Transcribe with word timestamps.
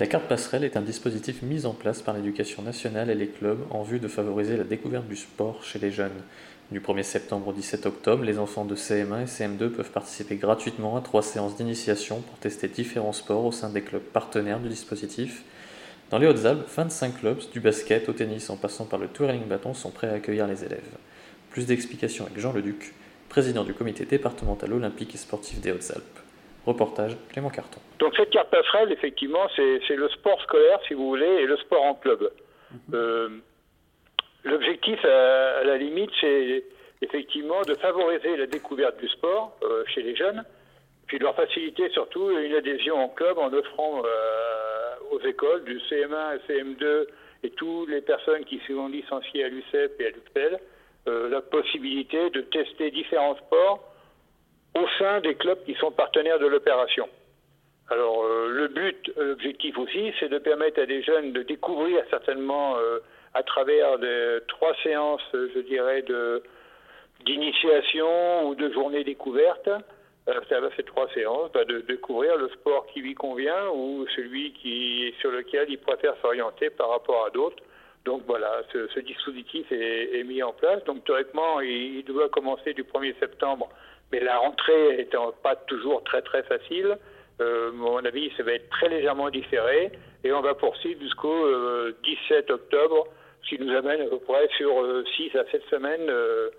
La 0.00 0.08
carte 0.08 0.26
passerelle 0.26 0.64
est 0.64 0.76
un 0.76 0.80
dispositif 0.80 1.42
mis 1.42 1.66
en 1.66 1.72
place 1.72 2.02
par 2.02 2.16
l'éducation 2.16 2.64
nationale 2.64 3.10
et 3.10 3.14
les 3.14 3.28
clubs 3.28 3.64
en 3.70 3.84
vue 3.84 4.00
de 4.00 4.08
favoriser 4.08 4.56
la 4.56 4.64
découverte 4.64 5.06
du 5.06 5.14
sport 5.14 5.62
chez 5.62 5.78
les 5.78 5.92
jeunes. 5.92 6.20
Du 6.72 6.80
1er 6.80 7.04
septembre 7.04 7.46
au 7.46 7.52
17 7.52 7.86
octobre, 7.86 8.24
les 8.24 8.40
enfants 8.40 8.64
de 8.64 8.74
CM1 8.74 9.22
et 9.22 9.26
CM2 9.26 9.68
peuvent 9.68 9.92
participer 9.92 10.34
gratuitement 10.34 10.96
à 10.96 11.00
trois 11.00 11.22
séances 11.22 11.56
d'initiation 11.56 12.22
pour 12.22 12.36
tester 12.38 12.66
différents 12.66 13.12
sports 13.12 13.44
au 13.44 13.52
sein 13.52 13.70
des 13.70 13.82
clubs 13.82 14.02
partenaires 14.02 14.58
du 14.58 14.68
dispositif. 14.68 15.44
Dans 16.10 16.18
les 16.18 16.26
Hautes-Alpes, 16.26 16.68
25 16.74 17.20
clubs, 17.20 17.42
du 17.52 17.60
basket 17.60 18.08
au 18.08 18.14
tennis 18.14 18.50
en 18.50 18.56
passant 18.56 18.86
par 18.86 18.98
le 18.98 19.06
twirling 19.06 19.46
bâton, 19.46 19.74
sont 19.74 19.90
prêts 19.90 20.08
à 20.08 20.14
accueillir 20.14 20.48
les 20.48 20.64
élèves. 20.64 20.98
Plus 21.50 21.66
d'explications 21.66 22.26
avec 22.26 22.40
Jean 22.40 22.52
Leduc, 22.52 22.94
président 23.28 23.62
du 23.62 23.74
comité 23.74 24.04
départemental 24.06 24.72
olympique 24.72 25.14
et 25.14 25.18
sportif 25.18 25.60
des 25.60 25.70
Hautes-Alpes. 25.70 26.18
Reportage 26.66 27.16
Clément 27.30 27.50
Carton. 27.50 27.80
Donc 27.98 28.14
cette 28.16 28.30
carte 28.30 28.50
passerelle, 28.50 28.92
effectivement, 28.92 29.46
c'est 29.56 29.96
le 29.96 30.08
sport 30.10 30.40
scolaire, 30.42 30.80
si 30.88 30.94
vous 30.94 31.06
voulez, 31.08 31.26
et 31.26 31.46
le 31.46 31.56
sport 31.58 31.82
en 31.82 31.94
club. 31.94 32.30
Euh, 32.92 33.28
L'objectif, 34.44 35.02
à, 35.04 35.64
la 35.64 35.78
limite, 35.78 36.10
c'est 36.20 36.64
effectivement 37.00 37.62
de 37.62 37.74
favoriser 37.74 38.36
la 38.36 38.46
découverte 38.46 38.98
du 38.98 39.08
sport 39.08 39.56
euh, 39.62 39.84
chez 39.86 40.02
les 40.02 40.14
jeunes, 40.14 40.44
puis 41.06 41.18
de 41.18 41.24
leur 41.24 41.34
faciliter 41.34 41.88
surtout 41.90 42.30
une 42.30 42.54
adhésion 42.54 42.96
en 42.96 43.08
club 43.08 43.38
en 43.38 43.52
offrant 43.52 44.02
euh, 44.04 44.94
aux 45.10 45.20
écoles 45.20 45.64
du 45.64 45.78
CM1 45.78 46.14
à 46.14 46.36
CM2 46.46 47.06
et 47.42 47.50
toutes 47.50 47.88
les 47.88 48.02
personnes 48.02 48.44
qui 48.44 48.60
sont 48.66 48.88
licenciées 48.88 49.44
à 49.44 49.48
l'UCEP 49.48 50.00
et 50.00 50.06
à 50.06 50.10
l'UPEL 50.10 50.58
euh, 51.08 51.28
la 51.28 51.40
possibilité 51.40 52.30
de 52.30 52.42
tester 52.42 52.90
différents 52.90 53.36
sports 53.36 53.93
au 54.74 54.86
sein 54.98 55.20
des 55.20 55.34
clubs 55.34 55.62
qui 55.64 55.74
sont 55.74 55.90
partenaires 55.90 56.38
de 56.38 56.46
l'opération. 56.46 57.08
Alors 57.90 58.24
le 58.48 58.68
but, 58.68 59.12
l'objectif 59.16 59.76
aussi, 59.78 60.12
c'est 60.18 60.28
de 60.28 60.38
permettre 60.38 60.80
à 60.80 60.86
des 60.86 61.02
jeunes 61.02 61.32
de 61.32 61.42
découvrir 61.42 62.02
certainement 62.08 62.76
à 63.34 63.42
travers 63.42 63.98
de, 63.98 64.42
trois 64.48 64.74
séances, 64.82 65.20
je 65.32 65.60
dirais, 65.60 66.02
d'initiation 67.26 68.48
ou 68.48 68.54
de 68.54 68.72
journée 68.72 69.04
découverte. 69.04 69.68
Euh, 70.26 70.40
ça 70.48 70.58
va 70.58 70.70
faire 70.70 70.84
trois 70.86 71.08
séances, 71.12 71.50
bah, 71.52 71.64
de, 71.64 71.80
découvrir 71.80 72.36
le 72.38 72.48
sport 72.48 72.86
qui 72.86 73.00
lui 73.00 73.14
convient 73.14 73.68
ou 73.74 74.06
celui 74.16 74.52
qui 74.52 75.14
sur 75.20 75.30
lequel 75.30 75.66
il 75.68 75.78
préfère 75.78 76.14
s'orienter 76.22 76.70
par 76.70 76.88
rapport 76.90 77.26
à 77.26 77.30
d'autres. 77.30 77.62
Donc 78.06 78.22
voilà, 78.26 78.62
ce, 78.72 79.00
dispositif 79.00 79.66
est, 79.70 80.24
mis 80.24 80.42
en 80.42 80.52
place. 80.52 80.82
Donc 80.84 81.04
théoriquement, 81.04 81.60
il, 81.60 82.02
doit 82.04 82.28
commencer 82.28 82.72
du 82.74 82.84
1er 82.84 83.18
septembre, 83.18 83.68
mais 84.14 84.20
la 84.20 84.38
rentrée 84.38 85.00
étant 85.00 85.32
pas 85.42 85.56
toujours 85.56 86.04
très 86.04 86.22
très 86.22 86.44
facile, 86.44 86.96
euh, 87.40 87.72
mon 87.72 88.04
avis, 88.04 88.30
ça 88.36 88.44
va 88.44 88.52
être 88.52 88.70
très 88.70 88.88
légèrement 88.88 89.28
différé. 89.28 89.90
Et 90.22 90.32
on 90.32 90.40
va 90.40 90.54
poursuivre 90.54 91.00
jusqu'au 91.00 91.48
17 92.04 92.50
euh, 92.50 92.54
octobre 92.54 93.08
ce 93.42 93.56
qui 93.56 93.62
nous 93.62 93.74
amène 93.74 94.02
à 94.02 94.06
peu 94.06 94.18
près 94.20 94.48
sur 94.56 94.70
6 95.16 95.30
euh, 95.34 95.40
à 95.40 95.50
7 95.50 95.62
semaines 95.68 96.08
euh, 96.08 96.50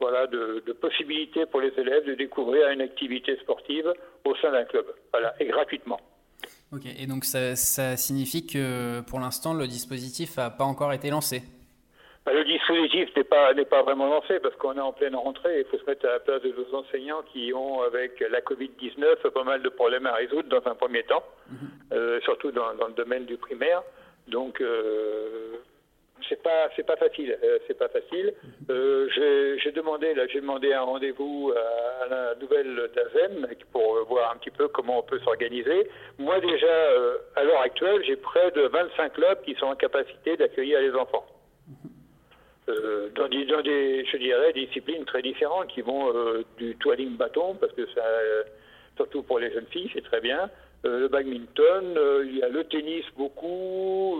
voilà, 0.00 0.26
de, 0.26 0.72
possibilités 0.80 1.46
pour 1.46 1.60
les 1.60 1.72
élèves 1.76 2.06
de 2.06 2.14
découvrir 2.14 2.68
une 2.70 2.80
activité 2.80 3.36
sportive 3.36 3.92
au 4.24 4.34
sein 4.36 4.50
d'un 4.50 4.64
club, 4.64 4.86
voilà, 5.12 5.34
et 5.38 5.46
gratuitement. 5.46 6.00
Ok, 6.72 6.86
et 6.98 7.06
donc 7.06 7.24
ça, 7.24 7.96
signifie 7.96 8.46
que 8.46 9.02
pour 9.02 9.20
l'instant 9.20 9.54
le 9.54 9.68
dispositif 9.68 10.38
n'a 10.38 10.50
pas 10.50 10.64
encore 10.64 10.92
été 10.92 11.10
lancé? 11.10 11.42
Bah, 12.26 12.32
Le 12.32 12.44
dispositif 12.44 13.14
n'est 13.16 13.24
pas, 13.24 13.52
pas 13.54 13.82
vraiment 13.82 14.06
lancé 14.06 14.40
parce 14.40 14.54
qu'on 14.56 14.76
est 14.76 14.80
en 14.80 14.92
pleine 14.92 15.16
rentrée. 15.16 15.60
Il 15.60 15.64
faut 15.66 15.78
se 15.78 15.84
mettre 15.86 16.06
à 16.06 16.12
la 16.12 16.20
place 16.20 16.42
de 16.42 16.52
nos 16.52 16.78
enseignants 16.78 17.22
qui 17.32 17.52
ont, 17.54 17.82
avec 17.82 18.20
la 18.20 18.40
Covid-19, 18.40 19.30
pas 19.30 19.44
mal 19.44 19.62
de 19.62 19.68
problèmes 19.68 20.06
à 20.06 20.14
résoudre 20.14 20.48
dans 20.48 20.70
un 20.70 20.74
premier 20.74 21.02
temps, 21.04 21.24
mhm. 21.50 21.56
euh, 21.92 22.20
surtout 22.20 22.50
dans, 22.50 22.72
le 22.72 22.94
domaine 22.94 23.24
du 23.26 23.36
primaire. 23.36 23.82
Donc, 24.28 24.62
c'est 26.28 26.42
pas 26.42 26.68
c'est 26.76 26.86
pas 26.86 26.96
facile 26.96 27.36
euh, 27.42 27.58
c'est 27.66 27.78
pas 27.78 27.88
facile. 27.88 28.32
Euh, 28.70 29.08
j'ai 29.62 29.72
demandé 29.72 30.14
là 30.14 30.26
j'ai 30.26 30.40
demandé 30.40 30.72
un 30.72 30.82
rendez-vous 30.82 31.52
à, 32.02 32.08
la 32.08 32.34
nouvelle 32.36 32.90
DAZEM 32.94 33.46
pour 33.72 34.04
voir 34.06 34.32
un 34.32 34.36
petit 34.36 34.50
peu 34.50 34.68
comment 34.68 34.98
on 35.00 35.02
peut 35.02 35.18
s'organiser. 35.20 35.88
Moi 36.18 36.40
déjà 36.40 36.66
euh, 36.66 37.18
à 37.36 37.44
l'heure 37.44 37.60
actuelle 37.60 38.02
j'ai 38.06 38.16
près 38.16 38.50
de 38.52 38.62
25 38.62 39.12
clubs 39.12 39.42
qui 39.42 39.54
sont 39.54 39.66
en 39.66 39.76
capacité 39.76 40.36
d'accueillir 40.36 40.80
les 40.80 40.92
enfants 40.92 41.24
dans 42.66 43.28
des, 43.28 43.44
dans, 43.46 43.62
des, 43.62 44.04
je 44.04 44.16
dirais, 44.16 44.52
disciplines 44.52 45.04
très 45.04 45.22
différentes 45.22 45.68
qui 45.68 45.82
vont 45.82 46.12
du 46.58 46.76
toiling 46.76 47.16
bâton, 47.16 47.54
parce 47.54 47.72
que 47.72 47.86
ça, 47.94 48.02
surtout 48.96 49.22
pour 49.22 49.38
les 49.38 49.52
jeunes 49.52 49.66
filles, 49.66 49.90
c'est 49.92 50.04
très 50.04 50.20
bien. 50.20 50.48
le 50.84 51.08
badminton, 51.08 51.98
il 52.24 52.38
y 52.38 52.42
a 52.42 52.48
le 52.48 52.64
tennis 52.64 53.04
beaucoup, 53.16 54.16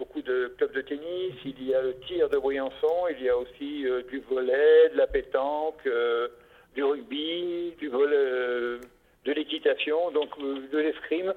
beaucoup 0.00 0.22
de 0.22 0.50
clubs 0.56 0.72
de 0.72 0.80
tennis, 0.80 1.34
il 1.44 1.62
y 1.68 1.74
a 1.74 1.82
le 1.82 1.94
tir 2.06 2.30
de 2.30 2.38
Briançon, 2.38 3.08
il 3.10 3.22
y 3.22 3.28
a 3.28 3.36
aussi 3.36 3.86
euh, 3.86 4.02
du 4.08 4.20
volet, 4.20 4.88
de 4.92 4.96
la 4.96 5.06
pétanque, 5.06 5.86
euh, 5.86 6.28
du 6.74 6.82
rugby, 6.82 7.74
du 7.78 7.88
volet, 7.88 8.16
euh, 8.16 8.78
de 9.26 9.32
l'équitation, 9.32 10.10
donc 10.12 10.30
de 10.38 10.78
l'escrime. 10.78 11.34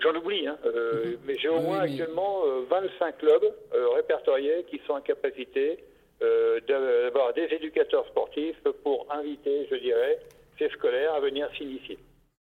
J'en 0.00 0.14
oublie, 0.14 0.46
hein, 0.46 0.58
mhm. 0.64 1.18
mais 1.26 1.36
j'ai 1.36 1.48
au 1.48 1.60
moins 1.60 1.80
actuellement 1.80 2.42
25 2.68 3.18
clubs 3.18 3.54
répertoriés 3.94 4.64
qui 4.70 4.80
sont 4.86 4.94
en 4.94 5.00
capacité 5.00 5.78
d'avoir 6.68 7.32
des 7.34 7.48
éducateurs 7.52 8.06
sportifs 8.06 8.62
pour 8.82 9.06
inviter, 9.10 9.66
je 9.70 9.76
dirais, 9.76 10.18
ces 10.58 10.68
scolaires 10.70 11.14
à 11.14 11.20
venir 11.20 11.48
s'initier. 11.56 11.98